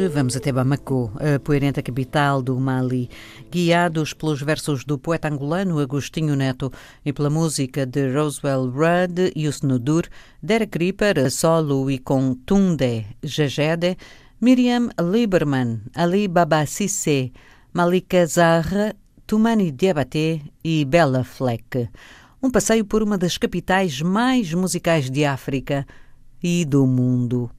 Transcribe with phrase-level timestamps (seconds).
[0.00, 3.10] Hoje vamos até Bamako, a poeirenta capital do Mali,
[3.50, 6.72] guiados pelos versos do poeta angolano Agostinho Neto
[7.04, 10.04] e pela música de Roswell Rudd, Yusno Dur,
[10.42, 13.98] Derek Ripper solo e com Tunde Jajede,
[14.40, 17.30] Miriam Lieberman, Ali Baba Sissé,
[17.70, 18.96] Malika Zahra,
[19.26, 21.90] Tumani Diabaté e Bella Fleck.
[22.42, 25.86] Um passeio por uma das capitais mais musicais de África
[26.42, 27.50] e do mundo.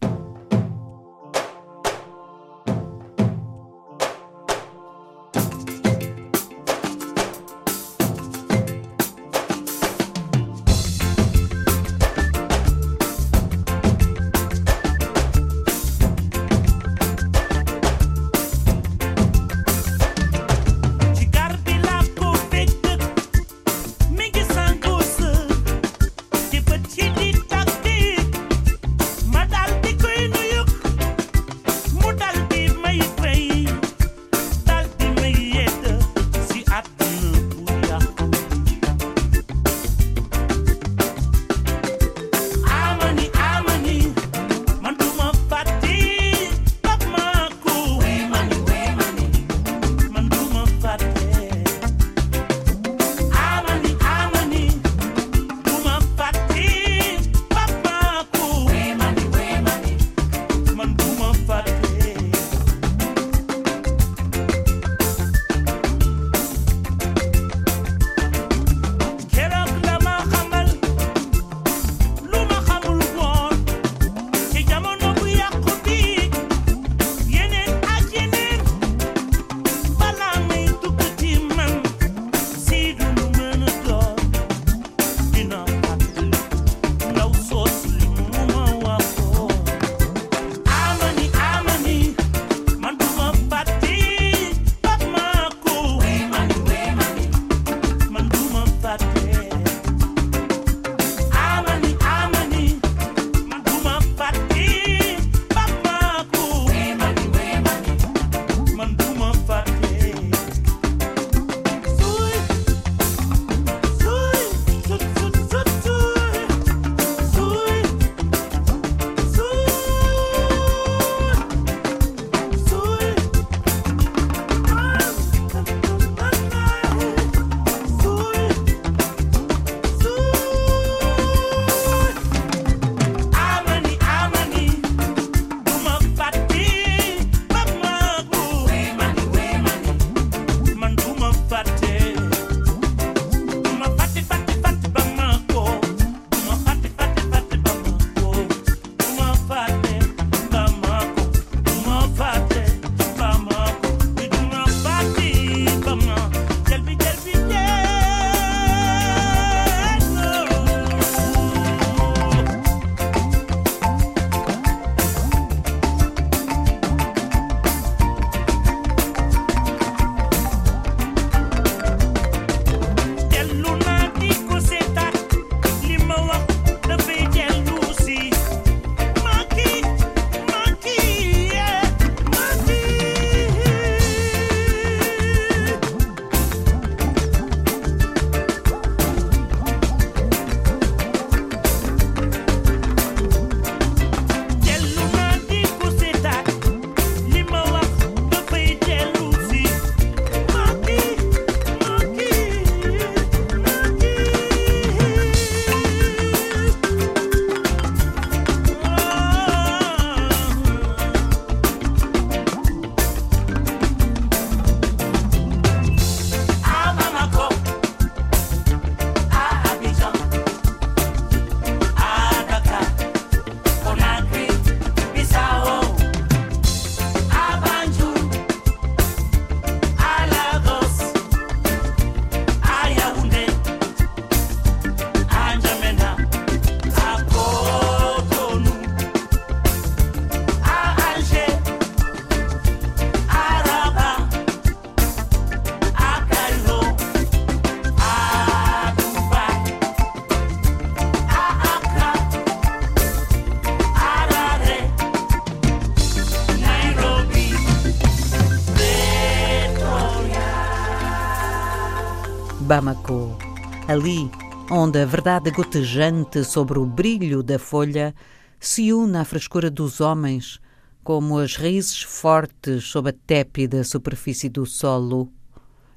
[263.91, 264.31] Ali
[264.69, 268.15] onde a verdade gotejante sobre o brilho da folha
[268.57, 270.61] se une à frescura dos homens
[271.03, 275.29] como as raízes fortes sob a tépida superfície do solo,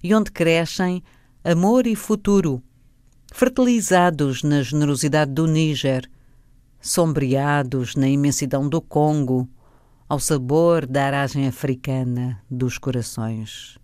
[0.02, 1.04] e onde crescem
[1.44, 2.60] amor e futuro,
[3.32, 6.10] fertilizados na generosidade do Níger,
[6.80, 9.48] sombreados na imensidão do Congo,
[10.08, 13.78] ao sabor da aragem africana dos corações.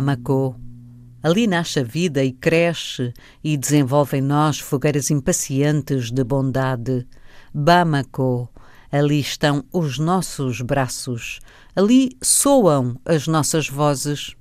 [0.00, 0.54] Bamako.
[1.22, 3.12] Ali nasce a vida e cresce
[3.42, 7.04] e desenvolve em nós fogueiras impacientes de bondade.
[7.52, 8.48] Bamako.
[8.92, 11.40] Ali estão os nossos braços.
[11.74, 14.36] Ali soam as nossas vozes.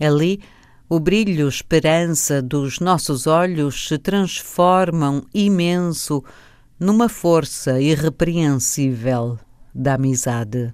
[0.00, 0.40] Ali
[0.88, 6.22] o brilho esperança dos nossos olhos se transformam imenso
[6.78, 9.36] numa força irrepreensível
[9.74, 10.72] da amizade.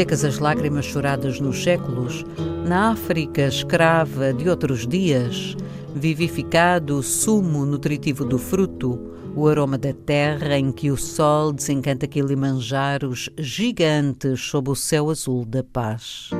[0.00, 2.24] Secas as lágrimas choradas nos séculos,
[2.66, 5.54] na África escrava de outros dias,
[5.94, 8.98] vivificado o sumo nutritivo do fruto,
[9.36, 15.44] o aroma da terra em que o sol desencanta Kilimanjaros gigantes sob o céu azul
[15.44, 16.30] da paz.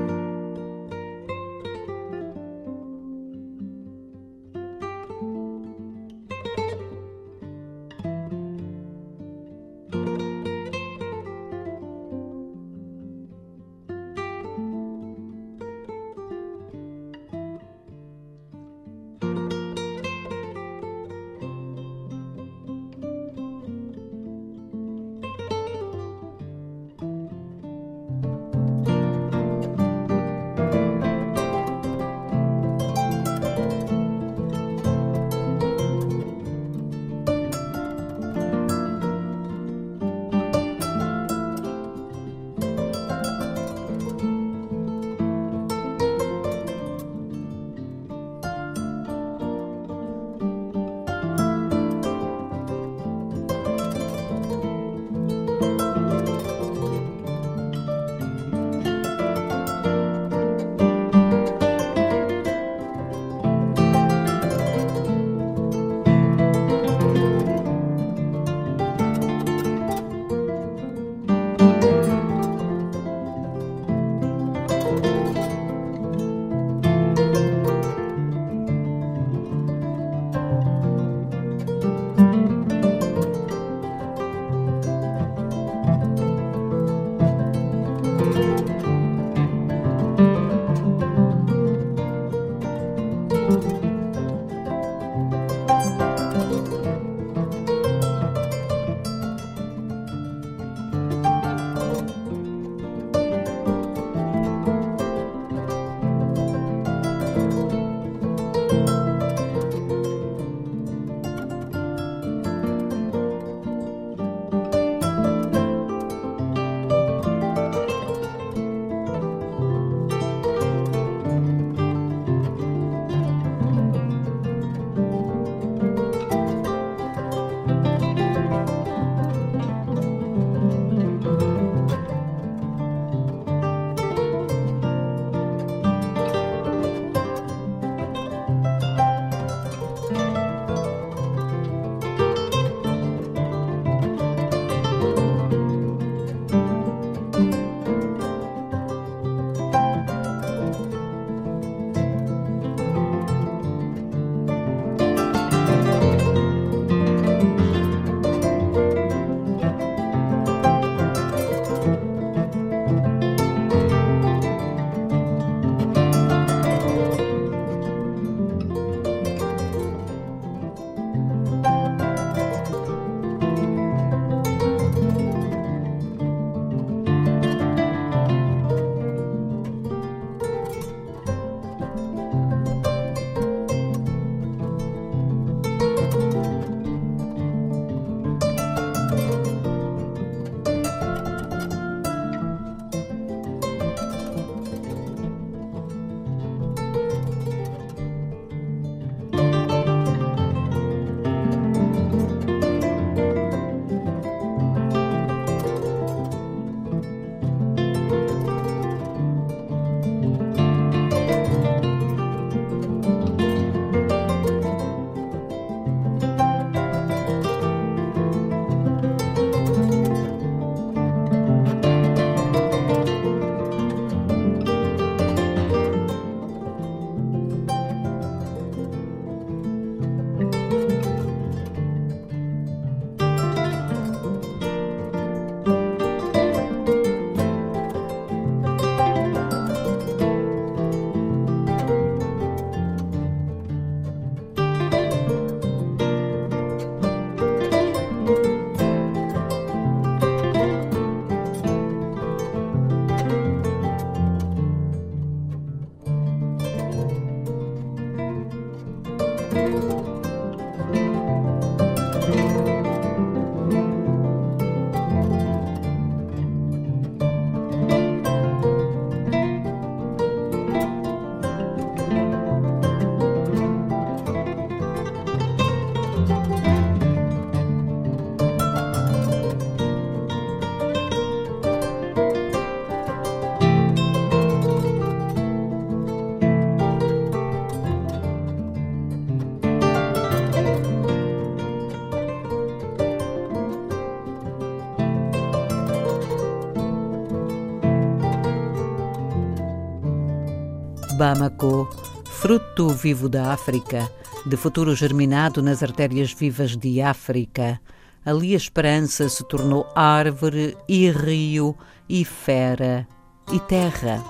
[301.21, 301.87] Bamako,
[302.25, 304.11] fruto vivo da África,
[304.47, 307.79] de futuro germinado nas artérias vivas de África.
[308.25, 311.77] Ali a esperança se tornou árvore e rio
[312.09, 313.07] e fera
[313.53, 314.25] e terra.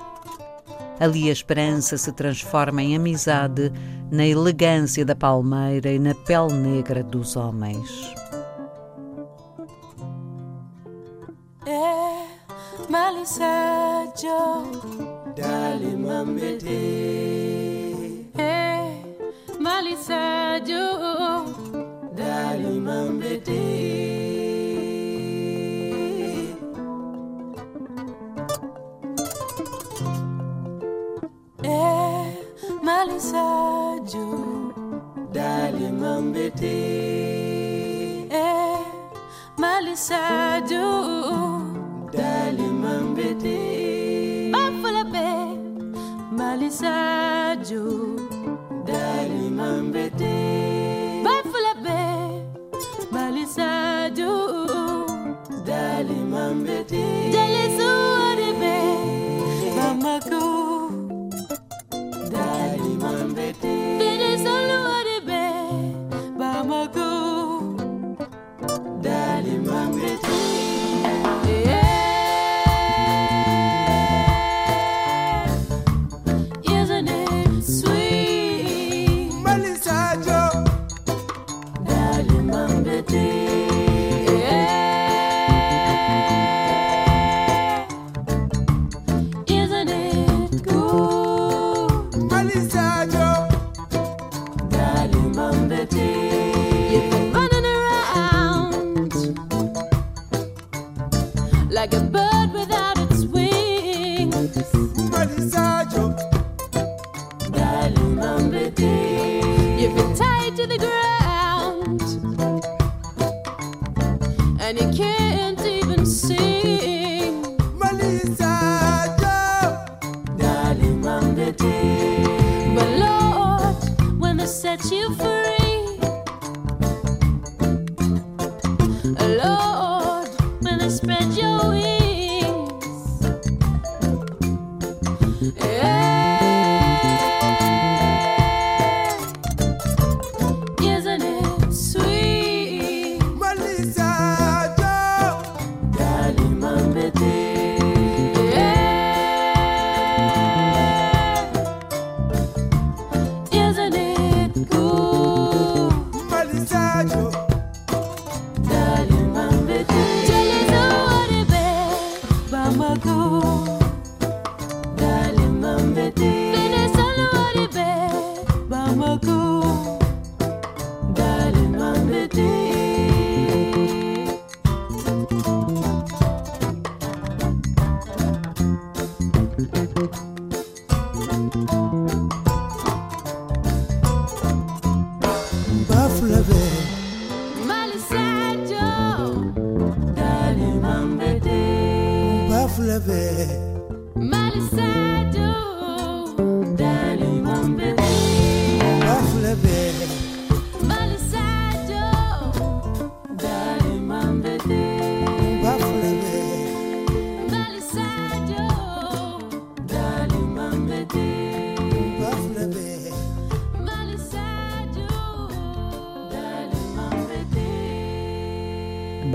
[0.98, 3.70] Ali a esperança se transforma em amizade,
[4.10, 8.12] na elegância da palmeira e na pele negra dos homens.
[11.64, 12.26] É,
[15.36, 16.78] Dali mambete
[18.38, 19.04] Eh
[19.58, 20.84] Malisajo
[22.14, 23.60] Dali mambete
[31.62, 32.36] Eh
[32.82, 34.26] Malisajo
[35.32, 36.76] Dali mambete
[38.30, 38.78] Eh
[39.58, 40.86] Malisajo
[42.12, 43.79] Dali mambete
[46.60, 47.84] Malisajo
[48.84, 51.22] Dali Mambete.
[51.24, 52.00] Bafula Be
[53.10, 54.32] Malisajo
[55.64, 57.30] Dali Mambete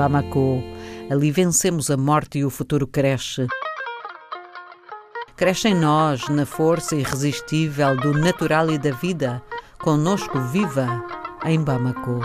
[0.06, 0.64] Bamako.
[1.10, 3.48] Ali vencemos a morte e o futuro cresce.
[5.36, 9.42] Cresce em nós, na força irresistível do natural e da vida,
[9.80, 11.04] conosco viva
[11.44, 12.22] em Bamako.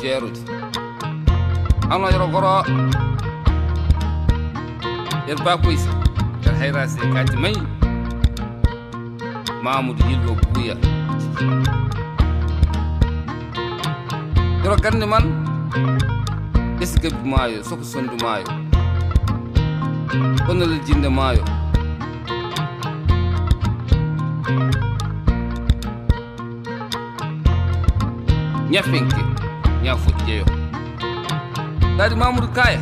[0.00, 0.36] jerut
[1.90, 2.64] amna yoro koro,
[5.28, 5.90] yer ba koy sa
[6.44, 7.54] yer hayra se kati may
[9.64, 10.76] mamoud yilgo buya.
[14.64, 15.24] Yoro kanni man.
[16.80, 18.44] Eske bu mayo soko sondu mayo.
[20.48, 21.44] Onal jinde mayo.
[28.70, 29.43] Ñafenke yeah,
[29.84, 30.44] ya fuɗɗeyo
[31.98, 32.80] dari mamoudou kaya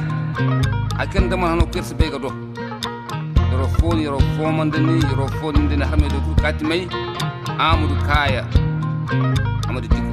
[0.99, 2.31] akan man hano perse beyga ɗo
[3.51, 6.87] yoro foni yoro fomande ni yoro foninde ne harmedo groupe katti mayi
[7.59, 8.43] amadou kaya
[9.69, 10.11] amadou diko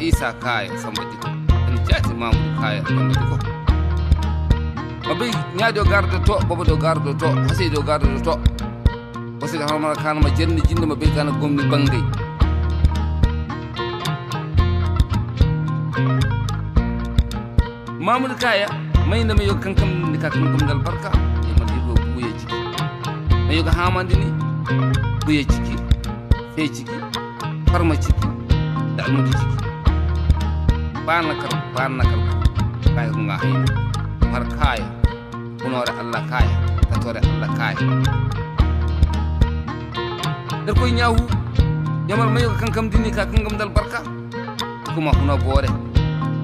[0.00, 1.28] isa kaya samba diko
[1.68, 3.36] en jaati mamoudou kaya samba diko
[5.08, 5.26] mabe
[5.56, 8.34] ñaaɗo garde to boba ɗo garde to hasido garde to.
[9.42, 12.02] Hosido harmara kanama jernde jinde karena beygana gomni bangdey
[18.02, 18.66] mamadou kaya
[19.06, 21.10] mayna me yo kankam ni ka kankam barka
[21.46, 22.58] e ma dirlo buye jiki
[23.46, 24.28] me yo hamandi ni
[25.24, 25.74] buye jiki
[26.54, 26.96] fe jiki
[27.70, 28.26] farma jiki
[28.98, 29.56] da almudu jiki
[31.06, 32.20] bana kar bana kar
[32.94, 33.70] kaya ko nga hayni
[34.32, 34.86] mar kaya.
[35.60, 36.54] Bunore allah kaya.
[36.90, 37.84] Tatore allah kaya.
[40.66, 41.20] Der koy nyawu
[42.08, 44.00] yamal mayo kankam dini ka kankam dal barka
[44.96, 45.68] kuma huna bore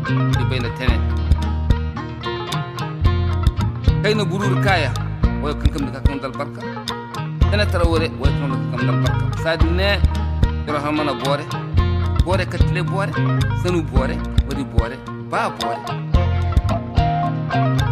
[0.06, 1.07] di bayna tene
[4.08, 4.88] kayno burur kaya.
[5.44, 6.64] Way kan kam ka kam dal barka.
[7.52, 9.24] Ene tara wore way kan ka kam dal barka.
[9.44, 10.00] Sad ne
[10.64, 11.44] dora hamana bore.
[12.24, 13.12] Bore katle bore.
[13.60, 14.16] Sanu bore.
[14.48, 14.96] Wadi bore.
[15.28, 15.76] Ba bore.
[17.50, 17.87] thank you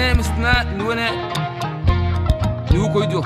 [0.00, 1.10] wane misna ni wane
[2.70, 3.20] ni ko ido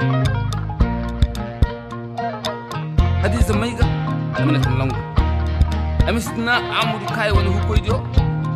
[3.23, 3.87] hadi zamaiga
[4.39, 4.97] amna kallango
[6.09, 7.97] amisna amudu kai wani ko ido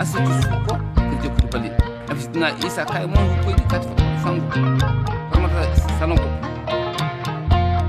[0.01, 1.71] asatu suko kirje kurbali
[2.11, 3.83] amisna isa kai mon ko ido kat
[4.23, 4.43] fango
[5.31, 6.29] farmata sanongo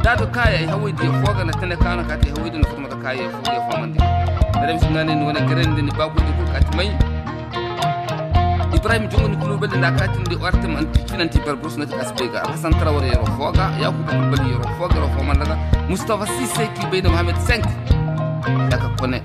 [0.04, 3.62] dado kaya hawai de foga na tele kana kate hawai de no farmata kaya foga
[3.66, 3.98] fomande
[4.54, 7.09] da amisna ne ni wane garande ni babu de ko mai
[8.80, 13.64] ibrahima jongoni kulubali nda katinde artema anti cinanti ber brosnati asbega hasan trawore yero foga
[13.82, 15.56] yakuba kulubali yero foga yero fomandaga
[15.90, 19.22] moustapha sise ki beyde mohamed 5 yaka kone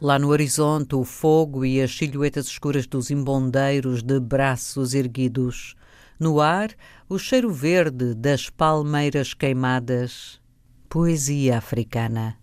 [0.00, 5.74] Lá no horizonte, o fogo e as silhuetas escuras dos embondeiros de braços erguidos.
[6.18, 6.70] No ar,
[7.08, 10.40] o cheiro verde das palmeiras queimadas.
[10.88, 12.36] Poesia africana.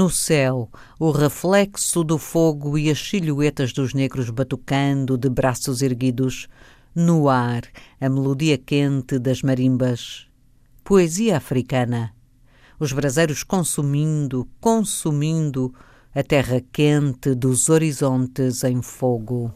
[0.00, 6.48] No céu, o reflexo do fogo e as silhuetas dos negros batucando de braços erguidos.
[6.94, 7.64] No ar,
[8.00, 10.26] a melodia quente das marimbas.
[10.82, 12.14] Poesia africana.
[12.78, 15.70] Os braseiros consumindo, consumindo
[16.14, 19.52] a terra quente dos horizontes em fogo.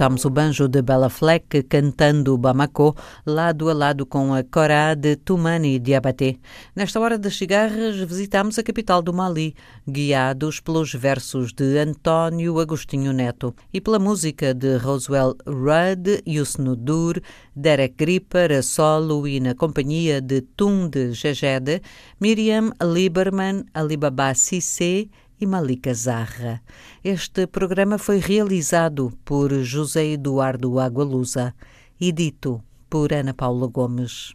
[0.00, 2.96] Escutámos o banjo de Bela Fleck cantando Bamako,
[3.26, 6.38] lado a lado com a Corá de Tumani Diabaté.
[6.74, 9.54] Nesta hora das cigarras, visitamos a capital do Mali,
[9.86, 17.20] guiados pelos versos de António Agostinho Neto e pela música de Roswell Rudd, Yusno Dur,
[17.54, 21.82] Derek Gripper a solo e na companhia de Tum de Gegede,
[22.18, 26.60] Miriam Lieberman, Alibaba Cissé e Malika Zarra.
[27.02, 31.54] Este programa foi realizado por José Eduardo Agualusa
[32.00, 34.34] e dito por Ana Paula Gomes.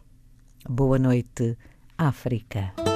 [0.68, 1.56] Boa noite,
[1.96, 2.95] África.